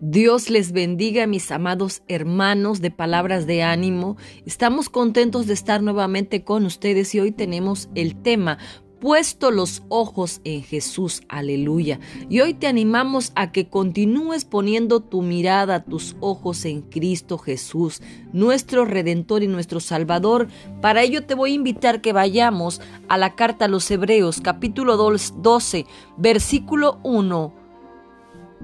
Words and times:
Dios 0.00 0.50
les 0.50 0.72
bendiga, 0.72 1.26
mis 1.26 1.50
amados 1.50 2.02
hermanos 2.06 2.82
de 2.82 2.90
palabras 2.90 3.46
de 3.46 3.62
ánimo. 3.62 4.18
Estamos 4.44 4.90
contentos 4.90 5.46
de 5.46 5.54
estar 5.54 5.82
nuevamente 5.82 6.44
con 6.44 6.66
ustedes 6.66 7.14
y 7.14 7.20
hoy 7.20 7.32
tenemos 7.32 7.88
el 7.94 8.14
tema 8.14 8.58
puesto 9.00 9.50
los 9.50 9.82
ojos 9.88 10.40
en 10.44 10.62
Jesús, 10.62 11.22
aleluya. 11.28 11.98
Y 12.28 12.40
hoy 12.40 12.52
te 12.52 12.66
animamos 12.66 13.32
a 13.36 13.52
que 13.52 13.68
continúes 13.68 14.44
poniendo 14.44 15.00
tu 15.00 15.22
mirada, 15.22 15.84
tus 15.84 16.16
ojos 16.20 16.66
en 16.66 16.82
Cristo 16.82 17.38
Jesús, 17.38 18.02
nuestro 18.32 18.84
Redentor 18.84 19.42
y 19.42 19.48
nuestro 19.48 19.80
Salvador. 19.80 20.48
Para 20.82 21.02
ello 21.02 21.24
te 21.24 21.34
voy 21.34 21.52
a 21.52 21.54
invitar 21.54 22.02
que 22.02 22.12
vayamos 22.12 22.82
a 23.08 23.16
la 23.16 23.34
carta 23.34 23.64
a 23.64 23.68
los 23.68 23.90
Hebreos, 23.90 24.40
capítulo 24.42 24.96
12, 24.96 25.86
versículo 26.18 26.98
1 27.02 27.65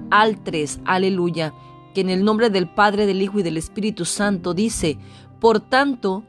al 0.09 0.43
3, 0.43 0.79
aleluya, 0.85 1.53
que 1.93 2.01
en 2.01 2.09
el 2.09 2.23
nombre 2.23 2.49
del 2.49 2.67
Padre, 2.67 3.05
del 3.05 3.21
Hijo 3.21 3.39
y 3.39 3.43
del 3.43 3.57
Espíritu 3.57 4.05
Santo 4.05 4.53
dice, 4.53 4.97
por 5.39 5.59
tanto, 5.59 6.23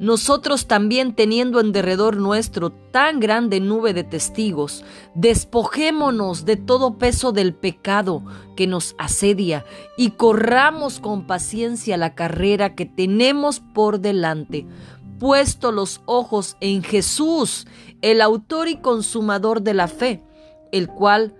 nosotros 0.00 0.66
también 0.66 1.14
teniendo 1.14 1.60
en 1.60 1.72
derredor 1.72 2.16
nuestro 2.16 2.70
tan 2.70 3.20
grande 3.20 3.60
nube 3.60 3.92
de 3.92 4.02
testigos, 4.02 4.82
despojémonos 5.14 6.46
de 6.46 6.56
todo 6.56 6.96
peso 6.96 7.32
del 7.32 7.52
pecado 7.52 8.22
que 8.56 8.66
nos 8.66 8.94
asedia 8.96 9.66
y 9.98 10.12
corramos 10.12 11.00
con 11.00 11.26
paciencia 11.26 11.98
la 11.98 12.14
carrera 12.14 12.74
que 12.74 12.86
tenemos 12.86 13.60
por 13.60 14.00
delante, 14.00 14.66
puesto 15.18 15.70
los 15.70 16.00
ojos 16.06 16.56
en 16.60 16.82
Jesús, 16.82 17.66
el 18.00 18.22
autor 18.22 18.68
y 18.68 18.76
consumador 18.76 19.60
de 19.60 19.74
la 19.74 19.86
fe, 19.86 20.22
el 20.72 20.88
cual 20.88 21.34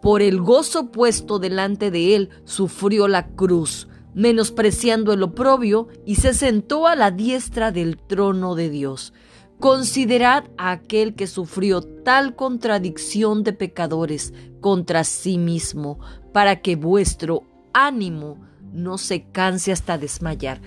por 0.00 0.22
el 0.22 0.40
gozo 0.40 0.90
puesto 0.90 1.38
delante 1.38 1.90
de 1.90 2.16
él, 2.16 2.30
sufrió 2.44 3.08
la 3.08 3.28
cruz, 3.28 3.88
menospreciando 4.14 5.12
el 5.12 5.22
oprobio, 5.22 5.88
y 6.06 6.16
se 6.16 6.34
sentó 6.34 6.86
a 6.86 6.96
la 6.96 7.10
diestra 7.10 7.70
del 7.70 7.96
trono 7.96 8.54
de 8.54 8.70
Dios. 8.70 9.12
Considerad 9.58 10.44
a 10.56 10.70
aquel 10.70 11.14
que 11.14 11.26
sufrió 11.26 11.82
tal 11.82 12.34
contradicción 12.34 13.42
de 13.42 13.52
pecadores 13.52 14.32
contra 14.60 15.04
sí 15.04 15.36
mismo, 15.36 15.98
para 16.32 16.62
que 16.62 16.76
vuestro 16.76 17.44
ánimo 17.74 18.38
no 18.72 18.98
se 18.98 19.24
canse 19.30 19.72
hasta 19.72 19.98
desmayar. 19.98 20.60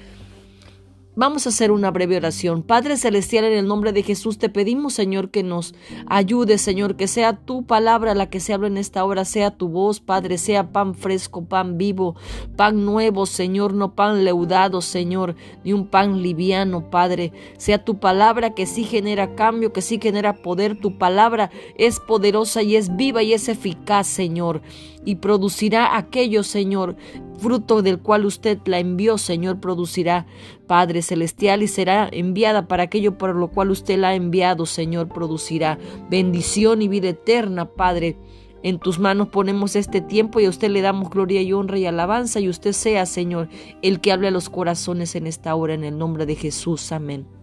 Vamos 1.15 1.45
a 1.45 1.49
hacer 1.49 1.71
una 1.71 1.91
breve 1.91 2.17
oración. 2.17 2.63
Padre 2.63 2.97
Celestial, 2.97 3.45
en 3.45 3.53
el 3.53 3.67
nombre 3.67 3.93
de 3.93 4.01
Jesús 4.01 4.39
te 4.39 4.49
pedimos, 4.49 4.95
Señor, 4.95 5.29
que 5.29 5.43
nos 5.43 5.75
ayude, 6.07 6.57
Señor, 6.57 6.95
que 6.95 7.07
sea 7.07 7.37
tu 7.37 7.67
palabra 7.67 8.15
la 8.15 8.31
que 8.31 8.39
se 8.39 8.51
habla 8.51 8.65
en 8.65 8.77
esta 8.77 9.05
hora, 9.05 9.23
sea 9.23 9.51
tu 9.51 9.67
voz, 9.67 9.99
Padre, 9.99 10.39
sea 10.39 10.71
pan 10.71 10.95
fresco, 10.95 11.45
pan 11.45 11.77
vivo, 11.77 12.15
pan 12.55 12.83
nuevo, 12.83 13.27
Señor, 13.27 13.75
no 13.75 13.93
pan 13.93 14.25
leudado, 14.25 14.81
Señor, 14.81 15.35
ni 15.63 15.71
un 15.71 15.85
pan 15.85 16.23
liviano, 16.23 16.89
Padre. 16.89 17.31
Sea 17.57 17.85
tu 17.85 17.99
palabra 17.99 18.55
que 18.55 18.65
sí 18.65 18.83
genera 18.83 19.35
cambio, 19.35 19.71
que 19.71 19.83
sí 19.83 19.99
genera 20.01 20.41
poder. 20.41 20.79
Tu 20.79 20.97
palabra 20.97 21.51
es 21.77 21.99
poderosa 21.99 22.63
y 22.63 22.75
es 22.75 22.95
viva 22.95 23.21
y 23.21 23.33
es 23.33 23.49
eficaz, 23.49 24.07
Señor, 24.07 24.63
y 25.05 25.17
producirá 25.17 25.95
aquello, 25.95 26.41
Señor, 26.41 26.95
fruto 27.37 27.83
del 27.83 27.99
cual 27.99 28.25
usted 28.25 28.57
la 28.65 28.79
envió, 28.79 29.19
Señor, 29.19 29.59
producirá, 29.59 30.25
Padre 30.73 31.03
Celestial, 31.03 31.61
y 31.61 31.67
será 31.67 32.09
enviada 32.11 32.67
para 32.67 32.81
aquello 32.81 33.15
por 33.15 33.35
lo 33.35 33.49
cual 33.49 33.69
usted 33.69 33.95
la 33.95 34.07
ha 34.07 34.15
enviado, 34.15 34.65
Señor, 34.65 35.07
producirá 35.07 35.77
bendición 36.09 36.81
y 36.81 36.87
vida 36.87 37.09
eterna, 37.09 37.65
Padre. 37.65 38.17
En 38.63 38.79
tus 38.79 38.97
manos 38.97 39.27
ponemos 39.27 39.75
este 39.75 40.01
tiempo 40.01 40.39
y 40.39 40.45
a 40.45 40.49
usted 40.49 40.71
le 40.71 40.81
damos 40.81 41.11
gloria 41.11 41.43
y 41.43 41.53
honra 41.53 41.77
y 41.77 41.85
alabanza 41.85 42.39
y 42.39 42.49
usted 42.49 42.71
sea, 42.71 43.05
Señor, 43.05 43.49
el 43.83 44.01
que 44.01 44.11
hable 44.11 44.29
a 44.29 44.31
los 44.31 44.49
corazones 44.49 45.13
en 45.13 45.27
esta 45.27 45.53
hora, 45.53 45.75
en 45.75 45.83
el 45.83 45.95
nombre 45.95 46.25
de 46.25 46.33
Jesús. 46.33 46.91
Amén. 46.91 47.42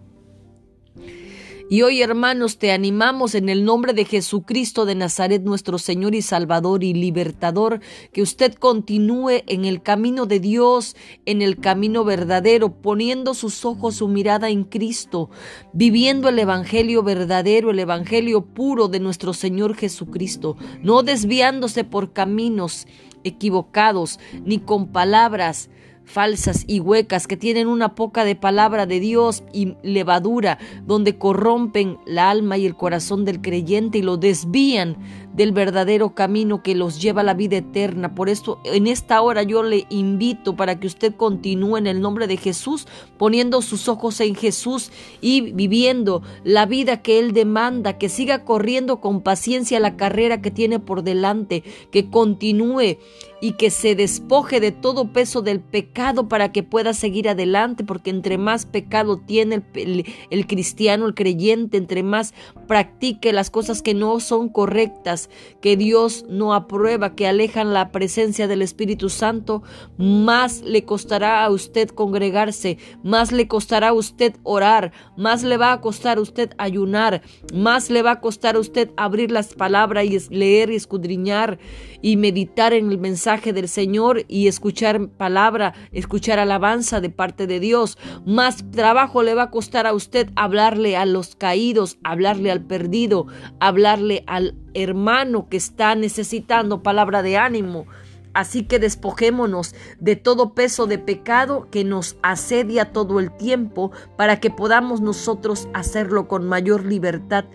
Y 1.71 1.83
hoy, 1.83 2.01
hermanos, 2.01 2.57
te 2.57 2.73
animamos 2.73 3.33
en 3.33 3.47
el 3.47 3.63
nombre 3.63 3.93
de 3.93 4.03
Jesucristo 4.03 4.85
de 4.85 4.93
Nazaret, 4.93 5.41
nuestro 5.43 5.77
Señor 5.77 6.15
y 6.15 6.21
Salvador 6.21 6.83
y 6.83 6.93
Libertador, 6.93 7.79
que 8.11 8.21
usted 8.21 8.55
continúe 8.55 9.41
en 9.47 9.63
el 9.63 9.81
camino 9.81 10.25
de 10.25 10.41
Dios, 10.41 10.97
en 11.25 11.41
el 11.41 11.61
camino 11.61 12.03
verdadero, 12.03 12.81
poniendo 12.81 13.33
sus 13.33 13.63
ojos, 13.63 13.95
su 13.95 14.09
mirada 14.09 14.49
en 14.49 14.65
Cristo, 14.65 15.29
viviendo 15.71 16.27
el 16.27 16.39
Evangelio 16.39 17.03
verdadero, 17.03 17.71
el 17.71 17.79
Evangelio 17.79 18.41
puro 18.41 18.89
de 18.89 18.99
nuestro 18.99 19.31
Señor 19.31 19.77
Jesucristo, 19.77 20.57
no 20.83 21.03
desviándose 21.03 21.85
por 21.85 22.11
caminos 22.11 22.85
equivocados, 23.23 24.19
ni 24.43 24.59
con 24.59 24.91
palabras 24.91 25.69
falsas 26.05 26.65
y 26.67 26.79
huecas 26.79 27.27
que 27.27 27.37
tienen 27.37 27.67
una 27.67 27.95
poca 27.95 28.25
de 28.25 28.35
palabra 28.35 28.85
de 28.85 28.99
Dios 28.99 29.43
y 29.53 29.75
levadura, 29.83 30.57
donde 30.85 31.17
corrompen 31.17 31.97
la 32.05 32.29
alma 32.29 32.57
y 32.57 32.65
el 32.65 32.75
corazón 32.75 33.25
del 33.25 33.41
creyente 33.41 33.99
y 33.99 34.01
lo 34.01 34.17
desvían 34.17 34.97
del 35.33 35.51
verdadero 35.51 36.13
camino 36.13 36.61
que 36.61 36.75
los 36.75 37.01
lleva 37.01 37.21
a 37.21 37.23
la 37.23 37.33
vida 37.33 37.57
eterna. 37.57 38.13
Por 38.15 38.29
esto, 38.29 38.59
en 38.63 38.87
esta 38.87 39.21
hora 39.21 39.43
yo 39.43 39.63
le 39.63 39.85
invito 39.89 40.55
para 40.55 40.79
que 40.79 40.87
usted 40.87 41.15
continúe 41.15 41.77
en 41.77 41.87
el 41.87 42.01
nombre 42.01 42.27
de 42.27 42.37
Jesús, 42.37 42.87
poniendo 43.17 43.61
sus 43.61 43.87
ojos 43.87 44.19
en 44.19 44.35
Jesús 44.35 44.91
y 45.21 45.51
viviendo 45.53 46.21
la 46.43 46.65
vida 46.65 47.01
que 47.01 47.19
Él 47.19 47.33
demanda, 47.33 47.97
que 47.97 48.09
siga 48.09 48.43
corriendo 48.43 48.99
con 48.99 49.21
paciencia 49.21 49.79
la 49.79 49.95
carrera 49.95 50.41
que 50.41 50.51
tiene 50.51 50.79
por 50.79 51.03
delante, 51.03 51.63
que 51.91 52.09
continúe 52.09 52.97
y 53.41 53.53
que 53.53 53.71
se 53.71 53.95
despoje 53.95 54.59
de 54.59 54.71
todo 54.71 55.11
peso 55.11 55.41
del 55.41 55.59
pecado 55.59 56.29
para 56.29 56.51
que 56.51 56.61
pueda 56.61 56.93
seguir 56.93 57.27
adelante, 57.27 57.83
porque 57.83 58.11
entre 58.11 58.37
más 58.37 58.67
pecado 58.67 59.17
tiene 59.17 59.63
el, 59.73 60.05
el, 60.29 60.47
cristiano, 60.47 61.07
el 61.07 61.15
creyente, 61.15 61.77
entre 61.77 62.03
más 62.03 62.35
practique 62.67 63.33
las 63.33 63.49
cosas 63.49 63.81
que 63.81 63.95
no 63.95 64.19
son 64.19 64.47
correctas, 64.47 65.20
que 65.61 65.77
Dios 65.77 66.25
no 66.29 66.53
aprueba, 66.53 67.15
que 67.15 67.27
alejan 67.27 67.73
la 67.73 67.91
presencia 67.91 68.47
del 68.47 68.61
Espíritu 68.61 69.09
Santo, 69.09 69.63
más 69.97 70.61
le 70.61 70.85
costará 70.85 71.43
a 71.43 71.49
usted 71.49 71.89
congregarse, 71.89 72.77
más 73.03 73.31
le 73.31 73.47
costará 73.47 73.89
a 73.89 73.93
usted 73.93 74.35
orar, 74.43 74.91
más 75.17 75.43
le 75.43 75.57
va 75.57 75.73
a 75.73 75.81
costar 75.81 76.17
a 76.17 76.21
usted 76.21 76.51
ayunar, 76.57 77.21
más 77.53 77.89
le 77.89 78.01
va 78.01 78.11
a 78.11 78.21
costar 78.21 78.55
a 78.55 78.59
usted 78.59 78.89
abrir 78.97 79.31
las 79.31 79.53
palabras 79.53 80.05
y 80.05 80.17
leer 80.33 80.71
y 80.71 80.75
escudriñar 80.75 81.59
y 82.01 82.17
meditar 82.17 82.73
en 82.73 82.91
el 82.91 82.97
mensaje 82.97 83.53
del 83.53 83.67
Señor 83.67 84.25
y 84.27 84.47
escuchar 84.47 85.09
palabra, 85.09 85.73
escuchar 85.91 86.39
alabanza 86.39 86.99
de 87.01 87.09
parte 87.09 87.47
de 87.47 87.59
Dios. 87.59 87.97
Más 88.25 88.69
trabajo 88.71 89.23
le 89.23 89.35
va 89.35 89.43
a 89.43 89.51
costar 89.51 89.87
a 89.87 89.93
usted 89.93 90.29
hablarle 90.35 90.97
a 90.97 91.05
los 91.05 91.35
caídos, 91.35 91.97
hablarle 92.03 92.51
al 92.51 92.61
perdido, 92.65 93.27
hablarle 93.59 94.23
al 94.27 94.55
hermano 94.73 95.47
que 95.49 95.57
está 95.57 95.95
necesitando 95.95 96.83
palabra 96.83 97.21
de 97.21 97.37
ánimo. 97.37 97.85
Así 98.33 98.63
que 98.63 98.79
despojémonos 98.79 99.75
de 99.99 100.15
todo 100.15 100.53
peso 100.53 100.87
de 100.87 100.97
pecado 100.97 101.67
que 101.69 101.83
nos 101.83 102.15
asedia 102.21 102.93
todo 102.93 103.19
el 103.19 103.35
tiempo 103.35 103.91
para 104.15 104.39
que 104.39 104.49
podamos 104.49 105.01
nosotros 105.01 105.67
hacerlo 105.73 106.29
con 106.29 106.47
mayor 106.47 106.85
libertad, 106.85 107.45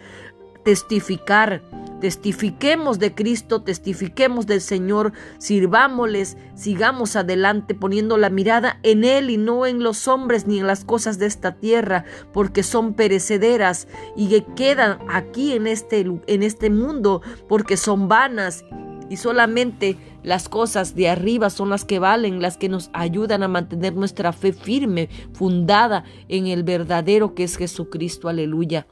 testificar 0.66 1.62
Testifiquemos 2.00 2.98
de 2.98 3.14
Cristo, 3.14 3.62
testifiquemos 3.62 4.46
del 4.46 4.60
Señor, 4.60 5.12
sirvámosles, 5.38 6.36
sigamos 6.54 7.16
adelante 7.16 7.74
poniendo 7.74 8.18
la 8.18 8.28
mirada 8.28 8.78
en 8.82 9.02
Él 9.02 9.30
y 9.30 9.38
no 9.38 9.64
en 9.64 9.82
los 9.82 10.06
hombres 10.06 10.46
ni 10.46 10.58
en 10.58 10.66
las 10.66 10.84
cosas 10.84 11.18
de 11.18 11.24
esta 11.24 11.52
tierra, 11.52 12.04
porque 12.34 12.62
son 12.62 12.92
perecederas 12.92 13.88
y 14.14 14.28
que 14.28 14.44
quedan 14.54 14.98
aquí 15.08 15.52
en 15.52 15.66
este, 15.66 16.00
en 16.00 16.42
este 16.42 16.68
mundo, 16.68 17.22
porque 17.48 17.78
son 17.78 18.08
vanas 18.08 18.66
y 19.08 19.16
solamente 19.16 19.96
las 20.22 20.50
cosas 20.50 20.94
de 20.94 21.08
arriba 21.08 21.48
son 21.48 21.70
las 21.70 21.86
que 21.86 21.98
valen, 21.98 22.42
las 22.42 22.58
que 22.58 22.68
nos 22.68 22.90
ayudan 22.92 23.42
a 23.42 23.48
mantener 23.48 23.94
nuestra 23.94 24.34
fe 24.34 24.52
firme, 24.52 25.08
fundada 25.32 26.04
en 26.28 26.46
el 26.48 26.62
verdadero 26.62 27.34
que 27.34 27.44
es 27.44 27.56
Jesucristo. 27.56 28.28
Aleluya. 28.28 28.86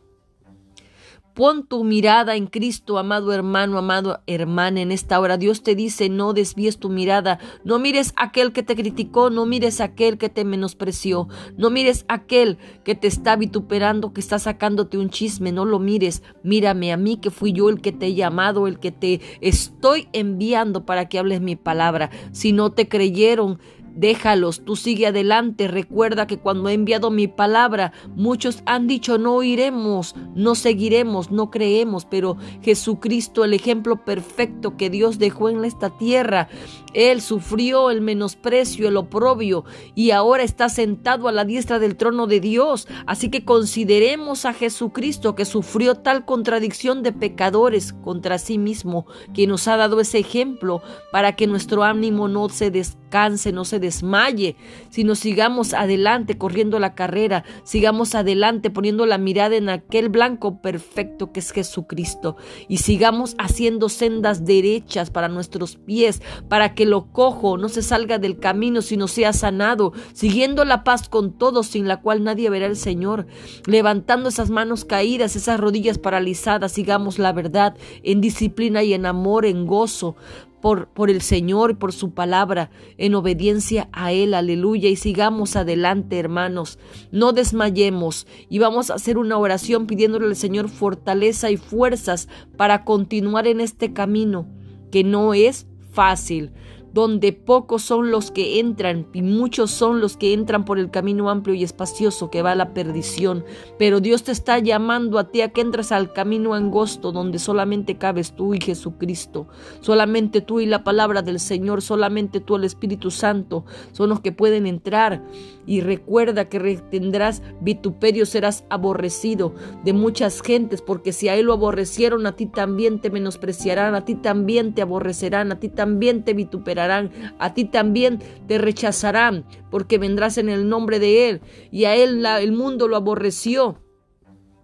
Pon 1.34 1.66
tu 1.66 1.82
mirada 1.82 2.36
en 2.36 2.46
Cristo, 2.46 2.96
amado 2.96 3.32
hermano, 3.32 3.76
amado 3.76 4.20
hermana, 4.28 4.80
en 4.80 4.92
esta 4.92 5.18
hora. 5.18 5.36
Dios 5.36 5.64
te 5.64 5.74
dice, 5.74 6.08
no 6.08 6.32
desvíes 6.32 6.78
tu 6.78 6.90
mirada, 6.90 7.40
no 7.64 7.80
mires 7.80 8.12
aquel 8.14 8.52
que 8.52 8.62
te 8.62 8.76
criticó, 8.76 9.30
no 9.30 9.44
mires 9.44 9.80
aquel 9.80 10.16
que 10.16 10.28
te 10.28 10.44
menospreció, 10.44 11.26
no 11.56 11.70
mires 11.70 12.04
aquel 12.06 12.58
que 12.84 12.94
te 12.94 13.08
está 13.08 13.34
vituperando, 13.34 14.12
que 14.12 14.20
está 14.20 14.38
sacándote 14.38 14.96
un 14.96 15.10
chisme, 15.10 15.50
no 15.50 15.64
lo 15.64 15.80
mires, 15.80 16.22
mírame 16.44 16.92
a 16.92 16.96
mí 16.96 17.16
que 17.16 17.32
fui 17.32 17.52
yo 17.52 17.68
el 17.68 17.80
que 17.80 17.90
te 17.90 18.06
he 18.06 18.14
llamado, 18.14 18.68
el 18.68 18.78
que 18.78 18.92
te 18.92 19.20
estoy 19.40 20.08
enviando 20.12 20.86
para 20.86 21.08
que 21.08 21.18
hables 21.18 21.40
mi 21.40 21.56
palabra. 21.56 22.10
Si 22.30 22.52
no 22.52 22.70
te 22.70 22.86
creyeron, 22.86 23.58
Déjalos, 23.94 24.64
tú 24.64 24.74
sigue 24.74 25.06
adelante. 25.06 25.68
Recuerda 25.68 26.26
que 26.26 26.38
cuando 26.38 26.68
he 26.68 26.72
enviado 26.72 27.10
mi 27.10 27.28
palabra, 27.28 27.92
muchos 28.16 28.62
han 28.66 28.88
dicho 28.88 29.18
no 29.18 29.36
oiremos, 29.36 30.16
no 30.34 30.56
seguiremos, 30.56 31.30
no 31.30 31.50
creemos, 31.50 32.04
pero 32.04 32.36
Jesucristo, 32.62 33.44
el 33.44 33.54
ejemplo 33.54 34.04
perfecto 34.04 34.76
que 34.76 34.90
Dios 34.90 35.18
dejó 35.18 35.48
en 35.48 35.64
esta 35.64 35.90
tierra, 35.90 36.48
Él 36.92 37.20
sufrió 37.20 37.90
el 37.90 38.00
menosprecio, 38.00 38.88
el 38.88 38.96
oprobio 38.96 39.64
y 39.94 40.10
ahora 40.10 40.42
está 40.42 40.68
sentado 40.68 41.28
a 41.28 41.32
la 41.32 41.44
diestra 41.44 41.78
del 41.78 41.96
trono 41.96 42.26
de 42.26 42.40
Dios. 42.40 42.88
Así 43.06 43.30
que 43.30 43.44
consideremos 43.44 44.44
a 44.44 44.54
Jesucristo 44.54 45.36
que 45.36 45.44
sufrió 45.44 45.94
tal 45.94 46.24
contradicción 46.24 47.02
de 47.04 47.12
pecadores 47.12 47.92
contra 47.92 48.38
sí 48.38 48.58
mismo, 48.58 49.06
que 49.32 49.46
nos 49.46 49.68
ha 49.68 49.76
dado 49.76 50.00
ese 50.00 50.18
ejemplo 50.18 50.82
para 51.12 51.36
que 51.36 51.46
nuestro 51.46 51.84
ánimo 51.84 52.26
no 52.26 52.48
se 52.48 52.70
descanse, 52.70 53.52
no 53.52 53.64
se 53.64 53.83
desmaye, 53.84 54.56
sino 54.90 55.14
sigamos 55.14 55.74
adelante 55.74 56.38
corriendo 56.38 56.78
la 56.78 56.94
carrera, 56.94 57.44
sigamos 57.64 58.14
adelante 58.14 58.70
poniendo 58.70 59.06
la 59.06 59.18
mirada 59.18 59.56
en 59.56 59.68
aquel 59.68 60.08
blanco 60.08 60.60
perfecto 60.60 61.32
que 61.32 61.40
es 61.40 61.52
Jesucristo 61.52 62.36
y 62.68 62.78
sigamos 62.78 63.36
haciendo 63.38 63.88
sendas 63.88 64.44
derechas 64.44 65.10
para 65.10 65.28
nuestros 65.28 65.76
pies, 65.76 66.22
para 66.48 66.74
que 66.74 66.86
lo 66.86 67.12
cojo 67.12 67.58
no 67.58 67.68
se 67.68 67.82
salga 67.82 68.18
del 68.18 68.38
camino, 68.38 68.82
sino 68.82 69.06
sea 69.06 69.32
sanado, 69.32 69.92
siguiendo 70.12 70.64
la 70.64 70.84
paz 70.84 71.08
con 71.08 71.36
todos, 71.36 71.66
sin 71.66 71.86
la 71.86 72.00
cual 72.00 72.24
nadie 72.24 72.50
verá 72.50 72.66
al 72.66 72.76
Señor, 72.76 73.26
levantando 73.66 74.28
esas 74.28 74.50
manos 74.50 74.84
caídas, 74.84 75.36
esas 75.36 75.60
rodillas 75.60 75.98
paralizadas, 75.98 76.72
sigamos 76.72 77.18
la 77.18 77.32
verdad 77.32 77.76
en 78.02 78.20
disciplina 78.20 78.82
y 78.82 78.94
en 78.94 79.06
amor, 79.06 79.44
en 79.44 79.66
gozo, 79.66 80.16
por, 80.64 81.10
el 81.10 81.20
Señor 81.20 81.72
y 81.72 81.74
por 81.74 81.92
su 81.92 82.14
palabra, 82.14 82.70
en 82.96 83.14
obediencia 83.14 83.90
a 83.92 84.12
Él, 84.12 84.32
aleluya, 84.32 84.88
y 84.88 84.96
sigamos 84.96 85.56
adelante, 85.56 86.18
hermanos, 86.18 86.78
no 87.12 87.34
desmayemos. 87.34 88.26
Y 88.48 88.60
vamos 88.60 88.88
a 88.88 88.94
hacer 88.94 89.18
una 89.18 89.36
oración 89.36 89.86
pidiéndole 89.86 90.24
al 90.24 90.36
Señor 90.36 90.70
fortaleza 90.70 91.50
y 91.50 91.58
fuerzas 91.58 92.30
para 92.56 92.86
continuar 92.86 93.46
en 93.46 93.60
este 93.60 93.92
camino, 93.92 94.46
que 94.90 95.04
no 95.04 95.34
es 95.34 95.66
fácil, 95.92 96.50
donde 96.94 97.32
pocos 97.32 97.82
son 97.82 98.12
los 98.12 98.30
que 98.30 98.60
entran 98.60 99.08
y 99.12 99.22
muchos 99.22 99.72
son 99.72 100.00
los 100.00 100.16
que 100.16 100.32
entran 100.32 100.64
por 100.64 100.78
el 100.78 100.92
camino 100.92 101.28
amplio 101.28 101.56
y 101.56 101.64
espacioso 101.64 102.30
que 102.30 102.40
va 102.40 102.52
a 102.52 102.54
la 102.54 102.72
perdición. 102.72 103.44
Pero 103.80 103.98
Dios 103.98 104.22
te 104.22 104.30
está 104.30 104.60
llamando 104.60 105.18
a 105.18 105.28
ti 105.28 105.40
a 105.40 105.48
que 105.48 105.60
entres 105.60 105.90
al 105.90 106.12
camino 106.12 106.54
angosto 106.54 107.10
donde 107.10 107.40
solamente 107.40 107.98
cabes 107.98 108.36
tú 108.36 108.54
y 108.54 108.60
Jesucristo. 108.60 109.48
Solamente 109.80 110.40
tú 110.40 110.60
y 110.60 110.66
la 110.66 110.84
palabra 110.84 111.20
del 111.22 111.40
Señor, 111.40 111.82
solamente 111.82 112.38
tú 112.38 112.54
el 112.54 112.62
Espíritu 112.62 113.10
Santo 113.10 113.64
son 113.90 114.08
los 114.08 114.20
que 114.20 114.30
pueden 114.30 114.64
entrar. 114.64 115.24
Y 115.66 115.80
recuerda 115.80 116.48
que 116.48 116.80
tendrás 116.90 117.42
vituperio, 117.60 118.26
serás 118.26 118.64
aborrecido 118.68 119.54
de 119.82 119.94
muchas 119.94 120.42
gentes, 120.42 120.82
porque 120.82 121.12
si 121.12 121.28
a 121.28 121.36
él 121.36 121.46
lo 121.46 121.54
aborrecieron, 121.54 122.26
a 122.26 122.36
ti 122.36 122.44
también 122.44 123.00
te 123.00 123.10
menospreciarán, 123.10 123.94
a 123.94 124.04
ti 124.04 124.14
también 124.14 124.74
te 124.74 124.82
aborrecerán, 124.82 125.50
a 125.50 125.58
ti 125.58 125.70
también 125.70 126.22
te 126.22 126.34
vituperarán 126.34 126.83
a 126.90 127.54
ti 127.54 127.64
también 127.64 128.20
te 128.46 128.58
rechazarán, 128.58 129.44
porque 129.70 129.98
vendrás 129.98 130.38
en 130.38 130.48
el 130.48 130.68
nombre 130.68 130.98
de 130.98 131.28
Él, 131.28 131.40
y 131.70 131.84
a 131.84 131.94
Él 131.94 132.24
el 132.24 132.52
mundo 132.52 132.88
lo 132.88 132.96
aborreció 132.96 133.78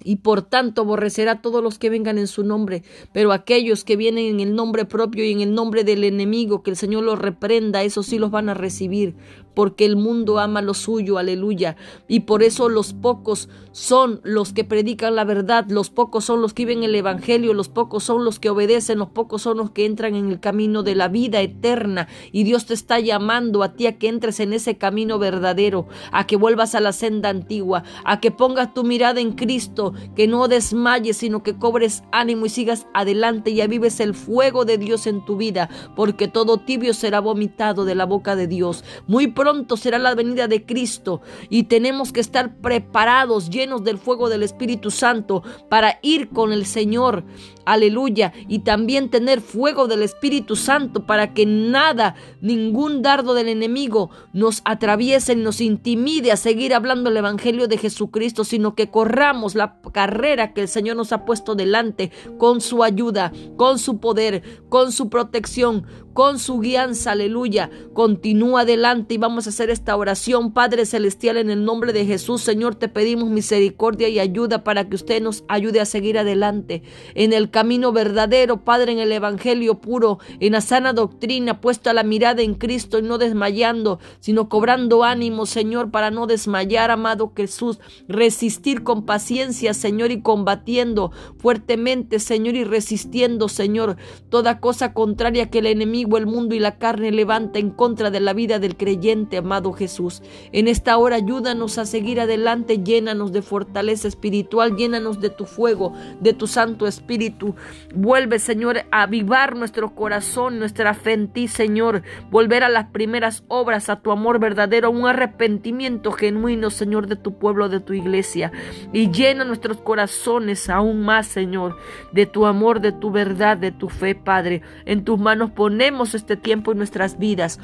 y 0.03 0.17
por 0.17 0.43
tanto 0.43 0.83
aborrecerá 0.83 1.33
a 1.33 1.43
todos 1.43 1.63
los 1.63 1.79
que 1.79 1.91
vengan 1.91 2.19
en 2.19 2.27
su 2.27 2.45
nombre, 2.45 2.83
pero 3.13 3.33
aquellos 3.33 3.85
que 3.85 3.97
vienen 3.97 4.27
en 4.27 4.41
el 4.41 4.55
nombre 4.55 4.85
propio 4.85 5.25
y 5.25 5.33
en 5.33 5.41
el 5.41 5.55
nombre 5.55 5.85
del 5.85 6.05
enemigo, 6.05 6.63
que 6.63 6.71
el 6.71 6.77
Señor 6.77 7.05
los 7.05 7.19
reprenda, 7.19 7.83
esos 7.83 8.07
sí 8.07 8.19
los 8.19 8.31
van 8.31 8.49
a 8.49 8.55
recibir, 8.55 9.15
porque 9.55 9.85
el 9.85 9.97
mundo 9.97 10.39
ama 10.39 10.63
lo 10.63 10.75
suyo, 10.75 11.19
aleluya. 11.19 11.77
Y 12.09 12.21
por 12.21 12.43
eso 12.43 12.69
los 12.69 12.93
pocos 12.93 13.49
son 13.73 14.21
los 14.25 14.53
que 14.53 14.65
predican 14.65 15.15
la 15.15 15.25
verdad, 15.25 15.67
los 15.69 15.91
pocos 15.91 16.25
son 16.25 16.43
los 16.43 16.55
que 16.55 16.65
viven 16.65 16.83
el 16.83 16.95
Evangelio, 16.95 17.55
los 17.55 17.69
pocos 17.69 18.05
son 18.05 18.25
los 18.25 18.39
que 18.39 18.51
obedecen, 18.51 18.99
los 18.99 19.09
pocos 19.09 19.43
son 19.43 19.59
los 19.59 19.71
que 19.71 19.85
entran 19.85 20.15
en 20.15 20.31
el 20.31 20.41
camino 20.41 20.83
de 20.83 20.95
la 20.95 21.09
vida 21.09 21.41
eterna. 21.41 22.09
Y 22.33 22.45
Dios 22.45 22.67
te 22.67 22.75
está 22.75 23.01
llamando 23.01 23.63
a 23.63 23.75
ti 23.75 23.87
a 23.87 23.99
que 23.99 24.09
entres 24.09 24.41
en 24.41 24.53
ese 24.53 24.77
camino 24.77 25.19
verdadero, 25.19 25.87
a 26.13 26.27
que 26.27 26.37
vuelvas 26.37 26.75
a 26.75 26.81
la 26.81 26.93
senda 26.93 27.29
antigua, 27.29 27.85
a 28.05 28.21
que 28.21 28.31
pongas 28.31 28.75
tu 28.75 28.85
mirada 28.85 29.21
en 29.21 29.33
Cristo, 29.33 29.95
que 30.17 30.27
no 30.27 30.49
desmayes, 30.49 31.17
sino 31.19 31.43
que 31.43 31.57
cobres 31.57 32.03
ánimo 32.13 32.47
y 32.47 32.49
sigas 32.49 32.87
adelante 32.95 33.51
y 33.51 33.61
avives 33.61 34.01
el 34.01 34.15
fuego 34.15 34.65
de 34.65 34.79
Dios 34.79 35.07
en 35.07 35.25
tu 35.25 35.37
vida, 35.37 35.69
porque 35.97 36.29
todo 36.29 36.59
tibio 36.59 36.95
será 36.95 37.21
vomitado 37.21 37.85
de 37.85 37.95
la 37.95 38.07
boca 38.07 38.37
de 38.37 38.47
Dios. 38.47 38.85
Muy 39.07 39.29
pronto 39.41 39.79
será 39.79 39.99
la 39.99 40.15
venida 40.15 40.49
de 40.49 40.67
Cristo 40.67 41.23
y 41.49 41.63
tenemos 41.63 42.13
que 42.13 42.21
estar 42.21 42.57
preparados, 42.57 43.49
llenos 43.49 43.83
del 43.85 43.97
fuego 43.97 44.29
del 44.29 44.43
Espíritu 44.43 44.91
Santo 44.91 45.43
para 45.71 45.99
ir 46.03 46.29
con 46.29 46.53
el 46.53 46.67
Señor. 46.67 47.25
Aleluya. 47.65 48.35
Y 48.49 48.59
también 48.59 49.11
tener 49.11 49.41
fuego 49.41 49.87
del 49.87 50.03
Espíritu 50.03 50.57
Santo 50.57 51.07
para 51.07 51.33
que 51.33 51.47
nada, 51.47 52.17
ningún 52.43 53.01
dardo 53.01 53.33
del 53.33 53.49
enemigo 53.49 54.11
nos 54.35 54.61
atraviese 54.67 55.33
y 55.33 55.37
nos 55.37 55.63
intimide 55.63 56.33
a 56.33 56.37
seguir 56.37 56.75
hablando 56.75 57.09
el 57.09 57.17
Evangelio 57.17 57.67
de 57.67 57.79
Jesucristo, 57.79 58.45
sino 58.45 58.75
que 58.75 58.91
corramos 58.91 59.55
la 59.55 59.81
carrera 59.93 60.53
que 60.53 60.61
el 60.61 60.69
Señor 60.69 60.97
nos 60.97 61.13
ha 61.13 61.25
puesto 61.25 61.55
delante 61.55 62.11
con 62.37 62.61
su 62.61 62.83
ayuda, 62.85 63.33
con 63.57 63.79
su 63.79 64.01
poder, 64.01 64.43
con 64.69 64.93
su 64.93 65.09
protección, 65.09 65.87
con 66.13 66.39
su 66.39 66.61
guianza, 66.61 67.13
aleluya. 67.13 67.71
Continúa 67.93 68.63
adelante 68.63 69.15
y 69.15 69.19
vamos 69.19 69.47
a 69.47 69.51
hacer 69.51 69.71
esta 69.71 69.97
oración, 69.97 70.53
Padre 70.53 70.87
Celestial, 70.87 71.37
en 71.37 71.51
el 71.51 71.65
nombre 71.65 71.93
de 71.93 72.05
Jesús, 72.05 72.43
Señor, 72.43 72.75
te 72.75 72.89
pedimos 72.89 73.31
misericordia 73.31 74.09
y 74.09 74.19
ayuda 74.19 74.65
para 74.65 74.89
que 74.89 74.97
usted 74.97 75.23
nos 75.23 75.45
ayude 75.49 75.81
a 75.81 75.85
seguir 75.85 76.19
adelante 76.19 76.83
en 77.15 77.33
el 77.33 77.51
camino 77.51 77.93
verdadero, 77.93 78.65
Padre, 78.65 78.93
en 78.93 78.99
el 78.99 79.13
Evangelio 79.13 79.81
puro, 79.81 80.19
en 80.41 80.53
la 80.53 80.61
sana 80.61 80.93
doctrina, 80.93 81.61
puesta 81.61 81.93
la 81.93 82.03
mirada 82.03 82.43
en 82.43 82.55
Cristo 82.55 82.99
y 82.99 83.03
no 83.03 83.19
desmayando, 83.19 84.01
sino 84.19 84.49
cobrando 84.49 85.05
ánimo, 85.05 85.47
Señor, 85.47 85.91
para 85.91 86.11
no 86.11 86.27
desmayar, 86.27 86.91
amado 86.91 87.33
Jesús, 87.37 87.79
resistir 88.09 88.83
con 88.83 89.07
paciencia, 89.07 89.75
Señor, 89.75 90.11
y 90.11 90.23
combatiendo 90.23 91.13
fuertemente, 91.39 92.19
Señor, 92.19 92.57
y 92.57 92.65
resistiendo, 92.65 93.49
Señor, 93.49 93.97
toda 94.29 94.61
cosa 94.61 94.93
contraria 94.93 95.51
que 95.51 95.61
el 95.61 95.67
enemigo 95.67 96.00
el 96.19 96.27
mundo 96.27 96.55
y 96.55 96.59
la 96.59 96.79
carne 96.79 97.11
levanta 97.13 97.59
en 97.59 97.71
contra 97.71 98.11
de 98.11 98.21
la 98.21 98.33
vida 98.33 98.59
del 98.59 98.77
creyente, 98.77 99.39
amado 99.39 99.73
Jesús. 99.73 100.23
En 100.53 100.69
esta 100.69 100.97
hora 100.97 101.17
ayúdanos 101.17 101.79
a 101.79 101.87
seguir 101.87 102.21
adelante, 102.21 102.79
llénanos 102.79 103.33
de 103.33 103.43
fortaleza 103.43 104.09
espiritual, 104.09 104.77
llénanos 104.77 105.21
de 105.21 105.31
tu 105.31 105.45
fuego, 105.45 105.93
de 106.21 106.33
tu 106.33 106.47
Santo 106.47 106.87
Espíritu. 106.87 107.55
Vuelve, 107.95 108.39
Señor, 108.39 108.85
a 108.91 109.03
avivar 109.03 109.57
nuestro 109.57 109.95
corazón, 109.95 110.59
nuestra 110.59 110.95
fe 110.95 111.13
en 111.13 111.29
ti, 111.29 111.49
Señor. 111.49 112.03
Volver 112.31 112.65
a 112.65 112.69
las 112.69 112.87
primeras 112.91 113.45
obras, 113.49 113.89
a 113.91 114.01
tu 114.01 114.13
amor 114.13 114.39
verdadero, 114.39 114.91
un 114.91 115.07
arrepentimiento 115.07 116.13
genuino, 116.13 116.71
Señor, 116.71 117.07
de 117.07 117.17
tu 117.17 117.39
pueblo, 117.39 117.69
de 117.69 117.81
tu 117.81 117.93
iglesia. 117.93 118.53
Y 118.93 119.11
llena 119.11 119.45
nuestros 119.45 119.79
corazones 119.79 120.71
aún 120.71 121.03
más, 121.03 121.27
Señor, 121.27 121.77
de 122.13 122.27
tu 122.27 122.47
amor, 122.47 122.81
de 122.81 122.93
tu 122.93 123.11
verdad, 123.11 123.57
de 123.57 123.73
tu 123.73 123.89
fe, 123.89 124.15
Padre. 124.15 124.63
En 124.85 125.05
tus 125.05 125.19
manos 125.19 125.51
ponemos 125.51 125.90
este 126.15 126.37
tiempo 126.37 126.73
en 126.73 126.79
nuestras 126.79 127.19
vidas 127.19 127.59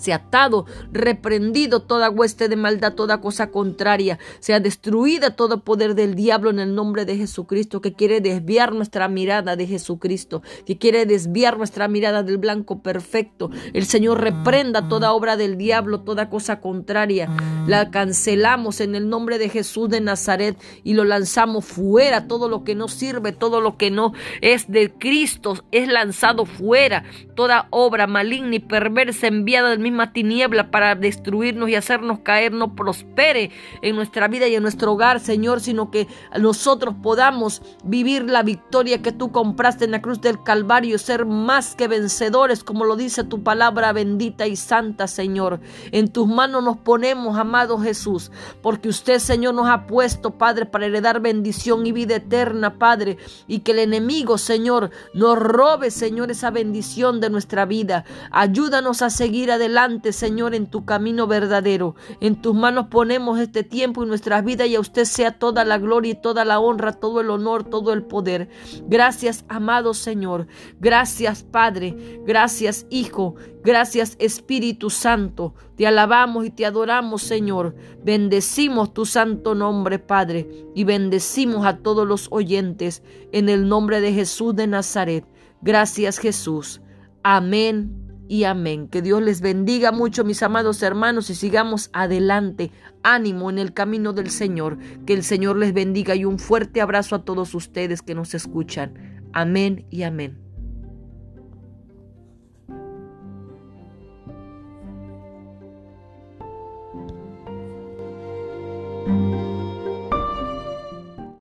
se 0.00 0.12
ha 0.12 0.16
atado, 0.16 0.64
reprendido 0.92 1.82
toda 1.82 2.10
hueste 2.10 2.48
de 2.48 2.56
maldad, 2.56 2.94
toda 2.94 3.20
cosa 3.20 3.50
contraria, 3.50 4.18
sea 4.40 4.58
destruida 4.58 5.36
todo 5.36 5.62
poder 5.62 5.94
del 5.94 6.14
diablo 6.14 6.50
en 6.50 6.58
el 6.58 6.74
nombre 6.74 7.04
de 7.04 7.16
Jesucristo, 7.16 7.80
que 7.80 7.92
quiere 7.92 8.20
desviar 8.20 8.74
nuestra 8.74 9.08
mirada 9.08 9.56
de 9.56 9.66
Jesucristo, 9.66 10.42
que 10.64 10.78
quiere 10.78 11.04
desviar 11.04 11.58
nuestra 11.58 11.86
mirada 11.86 12.22
del 12.22 12.38
blanco 12.38 12.82
perfecto. 12.82 13.50
El 13.74 13.84
Señor 13.84 14.20
reprenda 14.22 14.88
toda 14.88 15.12
obra 15.12 15.36
del 15.36 15.58
diablo, 15.58 16.00
toda 16.00 16.30
cosa 16.30 16.60
contraria. 16.60 17.28
La 17.66 17.90
cancelamos 17.90 18.80
en 18.80 18.94
el 18.94 19.08
nombre 19.08 19.38
de 19.38 19.48
Jesús 19.48 19.90
de 19.90 20.00
Nazaret 20.00 20.56
y 20.82 20.94
lo 20.94 21.04
lanzamos 21.04 21.66
fuera. 21.66 22.26
Todo 22.26 22.48
lo 22.48 22.64
que 22.64 22.74
no 22.74 22.88
sirve, 22.88 23.32
todo 23.32 23.60
lo 23.60 23.76
que 23.76 23.90
no 23.90 24.12
es 24.40 24.70
de 24.70 24.92
Cristo 24.92 25.62
es 25.70 25.88
lanzado 25.88 26.46
fuera. 26.46 27.04
Toda 27.34 27.68
obra 27.70 28.06
maligna 28.06 28.56
y 28.56 28.60
perversa 28.60 29.26
enviada 29.26 29.70
del 29.70 29.78
mismo 29.78 29.89
tiniebla 30.12 30.70
para 30.70 30.94
destruirnos 30.94 31.68
y 31.68 31.74
hacernos 31.74 32.20
caer 32.20 32.52
no 32.52 32.74
prospere 32.74 33.50
en 33.82 33.96
nuestra 33.96 34.28
vida 34.28 34.48
y 34.48 34.54
en 34.54 34.62
nuestro 34.62 34.92
hogar, 34.92 35.20
Señor, 35.20 35.60
sino 35.60 35.90
que 35.90 36.08
nosotros 36.38 36.94
podamos 37.02 37.62
vivir 37.84 38.30
la 38.30 38.42
victoria 38.42 39.02
que 39.02 39.12
tú 39.12 39.32
compraste 39.32 39.84
en 39.84 39.92
la 39.92 40.02
cruz 40.02 40.20
del 40.20 40.42
Calvario, 40.42 40.98
ser 40.98 41.26
más 41.26 41.74
que 41.74 41.88
vencedores, 41.88 42.64
como 42.64 42.84
lo 42.84 42.96
dice 42.96 43.24
tu 43.24 43.42
palabra 43.42 43.92
bendita 43.92 44.46
y 44.46 44.56
santa, 44.56 45.06
Señor. 45.06 45.60
En 45.92 46.08
tus 46.08 46.26
manos 46.28 46.62
nos 46.62 46.78
ponemos, 46.78 47.38
amado 47.38 47.78
Jesús, 47.78 48.30
porque 48.62 48.88
usted, 48.88 49.18
Señor, 49.18 49.54
nos 49.54 49.68
ha 49.68 49.86
puesto, 49.86 50.32
Padre, 50.38 50.66
para 50.66 50.86
heredar 50.86 51.20
bendición 51.20 51.86
y 51.86 51.92
vida 51.92 52.16
eterna, 52.16 52.78
Padre, 52.78 53.18
y 53.46 53.60
que 53.60 53.72
el 53.72 53.80
enemigo, 53.80 54.38
Señor, 54.38 54.90
nos 55.14 55.38
robe, 55.38 55.90
Señor, 55.90 56.30
esa 56.30 56.50
bendición 56.50 57.20
de 57.20 57.30
nuestra 57.30 57.64
vida. 57.64 58.04
Ayúdanos 58.30 59.02
a 59.02 59.10
seguir 59.10 59.50
adelante 59.50 59.79
Señor, 60.12 60.54
en 60.54 60.66
tu 60.66 60.84
camino 60.84 61.26
verdadero. 61.26 61.94
En 62.20 62.42
tus 62.42 62.54
manos 62.54 62.88
ponemos 62.90 63.38
este 63.38 63.62
tiempo 63.62 64.02
y 64.02 64.06
nuestras 64.06 64.44
vidas 64.44 64.68
y 64.68 64.74
a 64.74 64.80
usted 64.80 65.04
sea 65.04 65.38
toda 65.38 65.64
la 65.64 65.78
gloria 65.78 66.12
y 66.12 66.20
toda 66.20 66.44
la 66.44 66.60
honra, 66.60 66.92
todo 66.92 67.22
el 67.22 67.30
honor, 67.30 67.64
todo 67.64 67.94
el 67.94 68.02
poder. 68.02 68.50
Gracias, 68.88 69.46
amado 69.48 69.94
Señor. 69.94 70.48
Gracias, 70.80 71.42
Padre. 71.42 72.20
Gracias, 72.26 72.86
Hijo. 72.90 73.36
Gracias, 73.64 74.16
Espíritu 74.18 74.90
Santo. 74.90 75.54
Te 75.76 75.86
alabamos 75.86 76.44
y 76.44 76.50
te 76.50 76.66
adoramos, 76.66 77.22
Señor. 77.22 77.74
Bendecimos 78.04 78.92
tu 78.92 79.06
santo 79.06 79.54
nombre, 79.54 79.98
Padre, 79.98 80.66
y 80.74 80.84
bendecimos 80.84 81.64
a 81.64 81.78
todos 81.78 82.06
los 82.06 82.28
oyentes 82.30 83.02
en 83.32 83.48
el 83.48 83.66
nombre 83.66 84.02
de 84.02 84.12
Jesús 84.12 84.54
de 84.54 84.66
Nazaret. 84.66 85.24
Gracias, 85.62 86.18
Jesús. 86.18 86.82
Amén 87.22 87.99
y 88.30 88.44
amén. 88.44 88.86
Que 88.86 89.02
Dios 89.02 89.20
les 89.20 89.40
bendiga 89.40 89.90
mucho, 89.90 90.22
mis 90.22 90.44
amados 90.44 90.84
hermanos, 90.84 91.30
y 91.30 91.34
sigamos 91.34 91.90
adelante. 91.92 92.70
Ánimo 93.02 93.50
en 93.50 93.58
el 93.58 93.74
camino 93.74 94.12
del 94.12 94.30
Señor. 94.30 94.78
Que 95.04 95.14
el 95.14 95.24
Señor 95.24 95.56
les 95.56 95.74
bendiga 95.74 96.14
y 96.14 96.24
un 96.24 96.38
fuerte 96.38 96.80
abrazo 96.80 97.16
a 97.16 97.24
todos 97.24 97.56
ustedes 97.56 98.02
que 98.02 98.14
nos 98.14 98.32
escuchan. 98.34 99.26
Amén 99.32 99.84
y 99.90 100.04
amén. 100.04 100.49